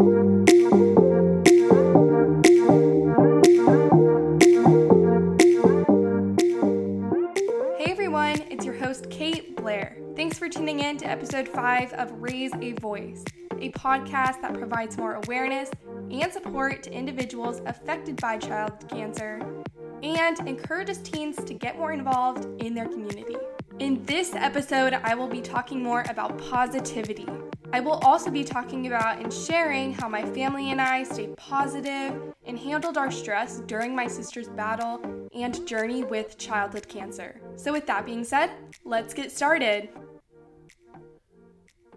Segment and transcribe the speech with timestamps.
[0.00, 0.06] Hey
[7.90, 9.98] everyone, it's your host Kate Blair.
[10.16, 13.22] Thanks for tuning in to episode 5 of Raise a Voice,
[13.58, 15.70] a podcast that provides more awareness
[16.10, 19.42] and support to individuals affected by child cancer
[20.02, 23.36] and encourages teens to get more involved in their community.
[23.80, 27.26] In this episode, I will be talking more about positivity.
[27.72, 32.20] I will also be talking about and sharing how my family and I stayed positive
[32.44, 35.00] and handled our stress during my sister's battle
[35.32, 37.40] and journey with childhood cancer.
[37.54, 38.50] So, with that being said,
[38.84, 39.90] let's get started.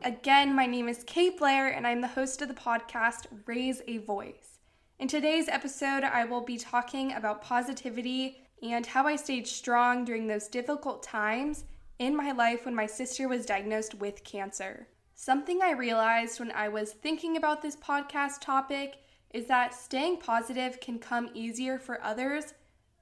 [0.04, 3.98] Again, my name is Kate Blair, and I'm the host of the podcast Raise a
[3.98, 4.60] Voice.
[5.00, 10.28] In today's episode, I will be talking about positivity and how I stayed strong during
[10.28, 11.66] those difficult times
[11.98, 14.88] in my life when my sister was diagnosed with cancer.
[15.16, 18.96] Something I realized when I was thinking about this podcast topic
[19.32, 22.54] is that staying positive can come easier for others.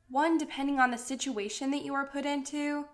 [0.10, 2.86] One, depending on the situation that you are put into,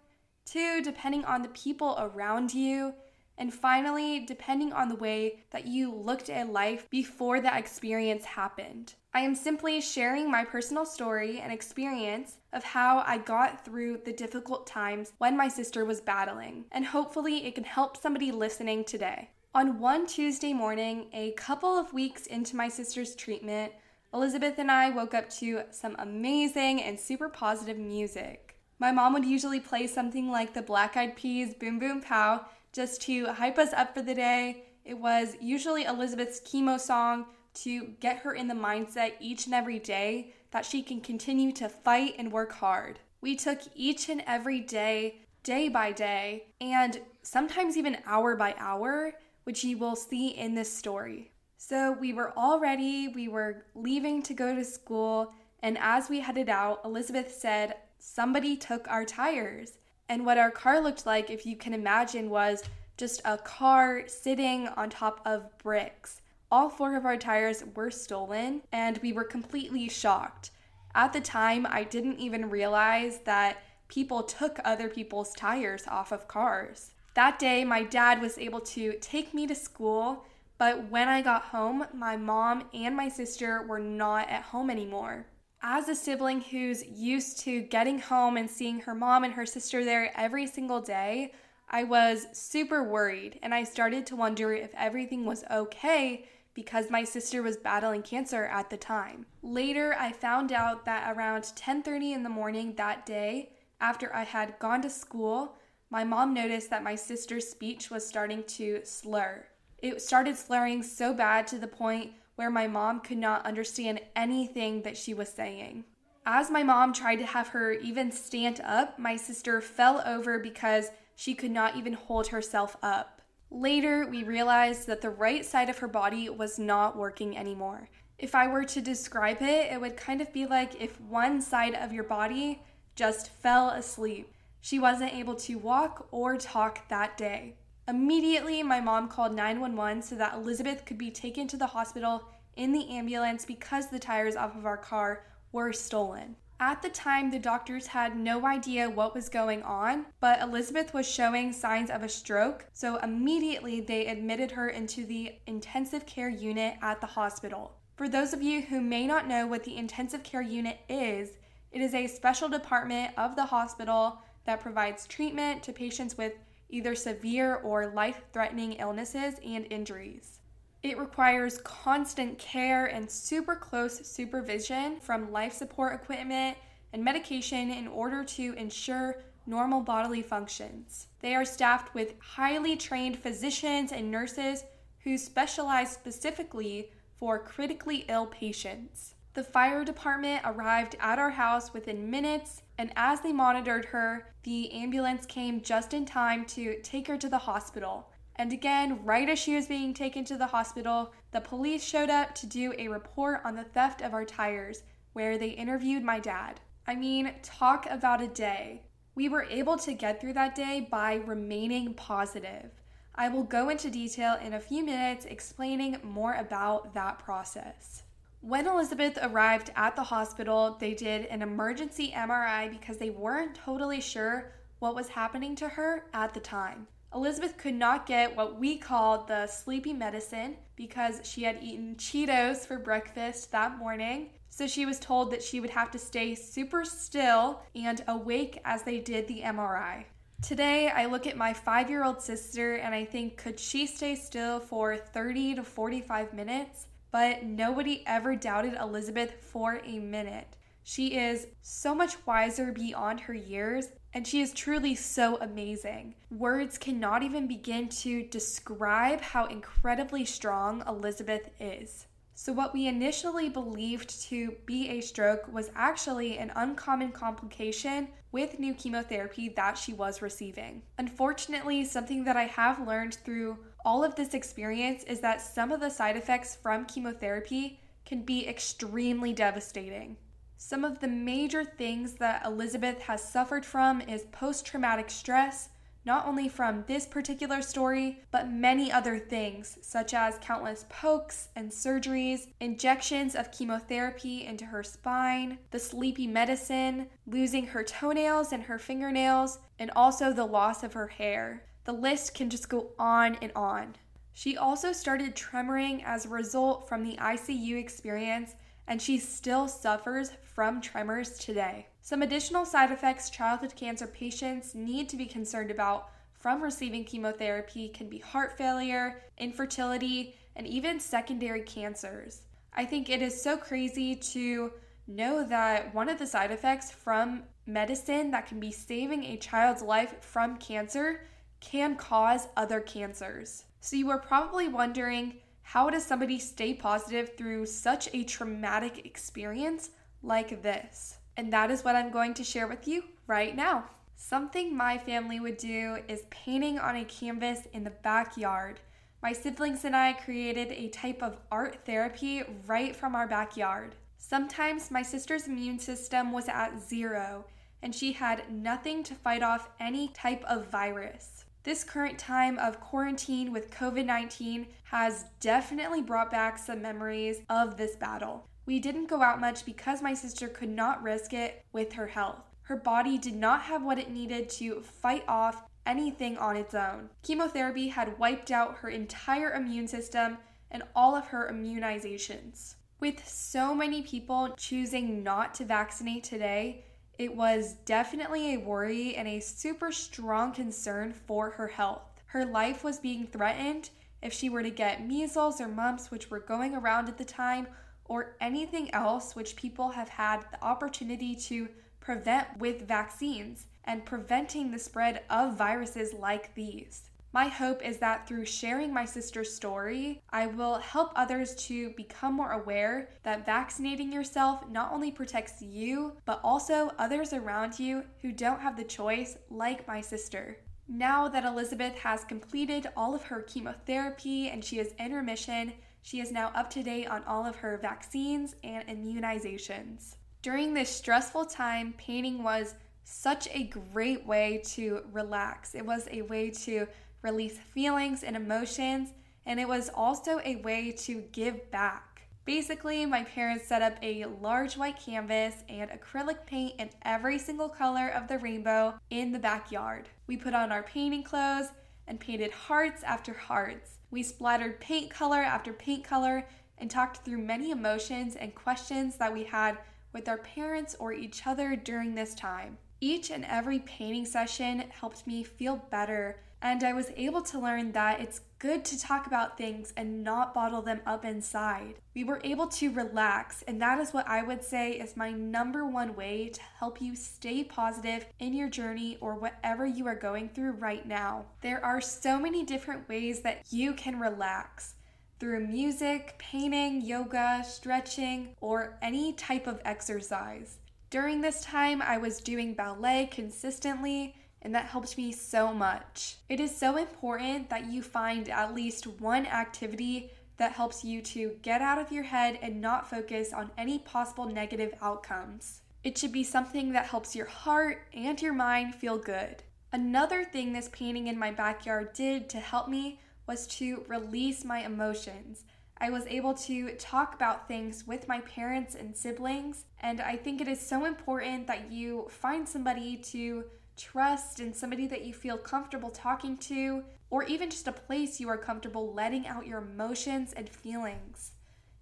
[0.46, 2.94] two, depending on the people around you,
[3.38, 8.96] and finally, depending on the way that you looked at life before that experience happened.
[9.14, 14.14] I am simply sharing my personal story and experience of how I got through the
[14.14, 19.30] difficult times when my sister was battling, and hopefully it can help somebody listening today.
[19.56, 23.72] On one Tuesday morning, a couple of weeks into my sister's treatment,
[24.14, 28.56] Elizabeth and I woke up to some amazing and super positive music.
[28.80, 32.46] My mom would usually play something like the Black Eyed Peas Boom Boom Pow
[32.78, 34.64] just to hype us up for the day.
[34.86, 37.26] It was usually Elizabeth's chemo song
[37.56, 41.70] to get her in the mindset each and every day that she can continue to
[41.70, 43.00] fight and work hard.
[43.20, 49.14] We took each and every day, day by day, and sometimes even hour by hour,
[49.46, 51.32] which you will see in this story.
[51.58, 55.34] So we were all ready, we were leaving to go to school,
[55.64, 59.80] and as we headed out, Elizabeth said, Somebody took our tires.
[60.10, 62.64] And what our car looked like, if you can imagine, was
[62.98, 66.22] just a car sitting on top of bricks.
[66.50, 70.52] All four of our tires were stolen, and we were completely shocked.
[70.96, 73.58] At the time, I didn't even realize that
[73.90, 76.92] people took other people's tires off of cars.
[77.14, 80.26] That day, my dad was able to take me to school,
[80.58, 85.26] but when I got home, my mom and my sister were not at home anymore
[85.62, 89.84] as a sibling who's used to getting home and seeing her mom and her sister
[89.84, 91.34] there every single day,
[91.70, 97.04] I was super worried and I started to wonder if everything was okay because my
[97.04, 99.26] sister was battling cancer at the time.
[99.44, 104.58] Later, I found out that around 10:30 in the morning that day, after I had
[104.58, 105.56] gone to school,
[105.90, 109.46] my mom noticed that my sister's speech was starting to slur.
[109.78, 114.84] It started slurring so bad to the point where my mom could not understand anything
[114.84, 115.84] that she was saying.
[116.26, 120.92] As my mom tried to have her even stand up, my sister fell over because
[121.16, 123.22] she could not even hold herself up.
[123.50, 127.90] Later, we realized that the right side of her body was not working anymore.
[128.20, 131.74] If I were to describe it, it would kind of be like if one side
[131.74, 132.62] of your body
[132.96, 134.32] just fell asleep.
[134.62, 137.56] She wasn't able to walk or talk that day.
[137.88, 142.24] Immediately, my mom called 911 so that Elizabeth could be taken to the hospital
[142.58, 145.24] in the ambulance because the tires off of our car
[145.54, 146.36] were stolen.
[146.60, 151.08] At the time, the doctors had no idea what was going on, but Elizabeth was
[151.08, 156.76] showing signs of a stroke, so immediately they admitted her into the intensive care unit
[156.82, 157.78] at the hospital.
[157.96, 161.38] For those of you who may not know what the intensive care unit is,
[161.72, 166.34] it is a special department of the hospital that provides treatment to patients with
[166.70, 170.40] either severe or life threatening illnesses and injuries.
[170.84, 176.58] It requires constant care and super close supervision from life support equipment
[176.94, 181.08] and medication in order to ensure normal bodily functions.
[181.20, 184.64] They are staffed with highly trained physicians and nurses
[185.00, 189.16] who specialize specifically for critically ill patients.
[189.34, 194.72] The fire department arrived at our house within minutes, and as they monitored her, the
[194.72, 198.10] ambulance came just in time to take her to the hospital.
[198.36, 202.36] And again, right as she was being taken to the hospital, the police showed up
[202.36, 204.84] to do a report on the theft of our tires,
[205.14, 206.60] where they interviewed my dad.
[206.86, 208.84] I mean, talk about a day.
[209.16, 212.70] We were able to get through that day by remaining positive.
[213.16, 218.04] I will go into detail in a few minutes explaining more about that process.
[218.42, 224.00] When Elizabeth arrived at the hospital, they did an emergency MRI because they weren't totally
[224.00, 226.88] sure what was happening to her at the time.
[227.16, 232.66] Elizabeth could not get what we called the sleepy medicine because she had eaten Cheetos
[232.66, 234.30] for breakfast that morning.
[234.50, 238.84] So she was told that she would have to stay super still and awake as
[238.84, 240.06] they did the MRI.
[240.44, 244.16] Today, I look at my five year old sister and I think, could she stay
[244.16, 246.88] still for 30 to 45 minutes?
[247.12, 250.58] But nobody ever doubted Elizabeth for a minute.
[250.84, 256.16] She is so much wiser beyond her years, and she is truly so amazing.
[256.32, 262.08] Words cannot even begin to describe how incredibly strong Elizabeth is.
[262.36, 268.60] So, what we initially believed to be a stroke was actually an uncommon complication with
[268.60, 270.84] new chemotherapy that she was receiving.
[271.00, 273.58] Unfortunately, something that I have learned through
[273.88, 278.46] all of this experience is that some of the side effects from chemotherapy can be
[278.46, 280.18] extremely devastating.
[280.58, 285.70] Some of the major things that Elizabeth has suffered from is post traumatic stress,
[286.04, 291.72] not only from this particular story, but many other things, such as countless pokes and
[291.72, 298.80] surgeries, injections of chemotherapy into her spine, the sleepy medicine, losing her toenails and her
[298.80, 301.64] fingernails, and also the loss of her hair.
[301.88, 303.96] The list can just go on and on.
[304.34, 308.56] She also started tremoring as a result from the ICU experience
[308.88, 311.88] and she still suffers from tremors today.
[312.02, 317.88] Some additional side effects childhood cancer patients need to be concerned about from receiving chemotherapy
[317.88, 322.42] can be heart failure, infertility, and even secondary cancers.
[322.74, 324.74] I think it is so crazy to
[325.08, 329.82] know that one of the side effects from medicine that can be saving a child's
[329.82, 331.22] life from cancer
[331.60, 333.64] can cause other cancers.
[333.80, 339.90] So you are probably wondering how does somebody stay positive through such a traumatic experience
[340.24, 341.18] like this?
[341.36, 343.86] And that is what I'm going to share with you right now.
[344.16, 348.80] Something my family would do is painting on a canvas in the backyard.
[349.22, 353.96] My siblings and I created a type of art therapy right from our backyard.
[354.18, 357.46] Sometimes my sister's immune system was at zero
[357.82, 361.46] and she had nothing to fight off any type of virus.
[361.68, 367.76] This current time of quarantine with COVID 19 has definitely brought back some memories of
[367.76, 368.48] this battle.
[368.66, 372.38] We didn't go out much because my sister could not risk it with her health.
[372.62, 377.10] Her body did not have what it needed to fight off anything on its own.
[377.22, 380.38] Chemotherapy had wiped out her entire immune system
[380.72, 382.76] and all of her immunizations.
[383.02, 386.86] With so many people choosing not to vaccinate today,
[387.18, 392.22] it was definitely a worry and a super strong concern for her health.
[392.28, 393.90] Her life was being threatened
[394.22, 397.68] if she were to get measles or mumps, which were going around at the time,
[398.06, 401.68] or anything else which people have had the opportunity to
[402.00, 407.10] prevent with vaccines and preventing the spread of viruses like these.
[407.38, 412.34] My hope is that through sharing my sister's story, I will help others to become
[412.34, 418.32] more aware that vaccinating yourself not only protects you, but also others around you who
[418.32, 420.58] don't have the choice, like my sister.
[420.88, 426.22] Now that Elizabeth has completed all of her chemotherapy and she is in remission, she
[426.22, 430.16] is now up to date on all of her vaccines and immunizations.
[430.42, 432.74] During this stressful time, painting was
[433.04, 435.76] such a great way to relax.
[435.76, 436.88] It was a way to
[437.22, 439.14] release feelings and emotions,
[439.46, 442.22] and it was also a way to give back.
[442.46, 447.68] Basically, my parents set up a large white canvas and acrylic paint in every single
[447.68, 450.08] color of the rainbow in the backyard.
[450.28, 451.68] We put on our painting clothes
[452.08, 454.00] and painted hearts after hearts.
[454.12, 459.34] We splattered paint color after paint color and talked through many emotions and questions that
[459.34, 459.78] we had
[460.14, 462.78] with our parents or each other during this time.
[463.00, 467.92] Each and every painting session helped me feel better and I was able to learn
[467.92, 471.96] that it's good to talk about things and not bottle them up inside.
[472.16, 475.86] We were able to relax, and that is what I would say is my number
[475.86, 480.50] one way to help you stay positive in your journey or whatever you are going
[480.50, 481.46] through right now.
[481.62, 484.96] There are so many different ways that you can relax
[485.40, 490.80] through music, painting, yoga, stretching, or any type of exercise.
[491.10, 496.38] During this time, I was doing ballet consistently and that helped me so much.
[496.50, 501.56] It is so important that you find at least one activity that helps you to
[501.62, 505.82] get out of your head and not focus on any possible negative outcomes.
[506.04, 509.64] It should be something that helps your heart and your mind feel good.
[509.94, 514.80] Another thing this painting in my backyard did to help me was to release my
[514.80, 515.64] emotions.
[516.00, 520.62] I was able to talk about things with my parents and siblings, and I think
[520.62, 523.66] it is so important that you find somebody to
[523.98, 528.48] trust and somebody that you feel comfortable talking to, or even just a place you
[528.48, 531.54] are comfortable letting out your emotions and feelings.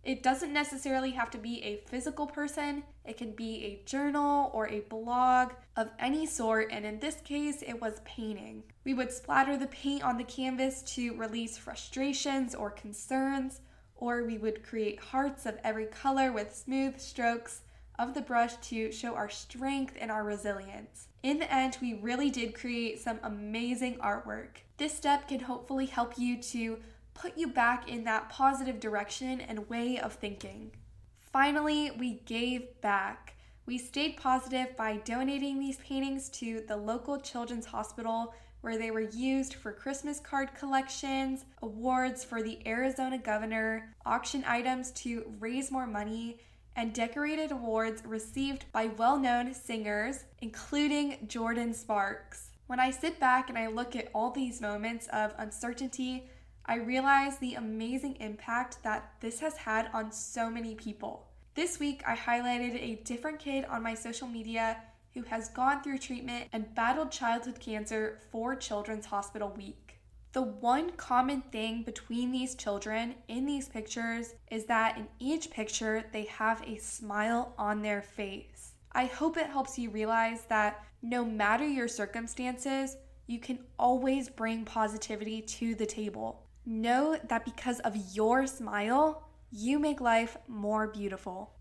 [0.04, 4.68] It doesn't necessarily have to be a physical person, it can be a journal or
[4.68, 8.62] a blog of any sort, and in this case, it was painting.
[8.84, 13.62] We would splatter the paint on the canvas to release frustrations or concerns,
[13.96, 17.62] or we would create hearts of every color with smooth strokes
[17.98, 21.08] of the brush to show our strength and our resilience.
[21.24, 24.58] In the end, we really did create some amazing artwork.
[24.78, 26.80] This step can hopefully help you to
[27.14, 30.72] put you back in that positive direction and way of thinking.
[31.18, 33.36] Finally, we gave back.
[33.66, 38.34] We stayed positive by donating these paintings to the local children's hospital
[38.65, 44.89] where they were used for Christmas card collections, awards for the Arizona governor, auction items
[44.89, 46.39] to raise more money,
[46.75, 52.50] and decorated awards received by well known singers, including Jordin Sparks.
[52.65, 56.27] When I sit back and I look at all these moments of uncertainty,
[56.65, 61.27] I realize the amazing impact that this has had on so many people.
[61.53, 64.77] This week, I highlighted a different kid on my social media
[65.15, 69.98] who has gone through treatment and battled childhood cancer for Children's Hospital Week.
[70.34, 76.03] The one common thing between these children in these pictures is that in each picture
[76.12, 78.74] they have a smile on their face.
[78.91, 84.65] I hope it helps you realize that no matter your circumstances, you can always bring
[84.65, 86.43] positivity to the table.
[86.65, 91.53] Know that because of your smile, you make life more beautiful.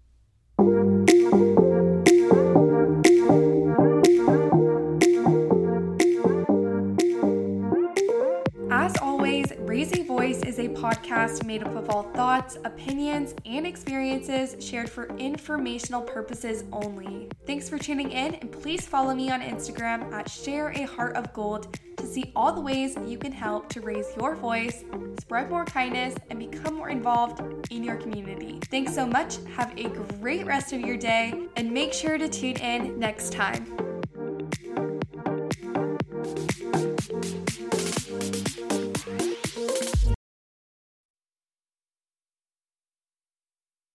[9.92, 15.08] A Voice is a podcast made up of all thoughts, opinions, and experiences shared for
[15.18, 17.28] informational purposes only.
[17.46, 21.32] Thanks for tuning in, and please follow me on Instagram at Share a Heart of
[21.32, 24.84] Gold to see all the ways you can help to raise your voice,
[25.20, 28.60] spread more kindness, and become more involved in your community.
[28.70, 29.36] Thanks so much.
[29.56, 29.88] Have a
[30.20, 33.93] great rest of your day, and make sure to tune in next time.